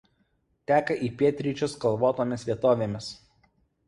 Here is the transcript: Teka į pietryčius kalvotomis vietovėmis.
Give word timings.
Teka 0.69 0.95
į 1.07 1.09
pietryčius 1.19 1.75
kalvotomis 1.83 2.47
vietovėmis. 2.47 3.11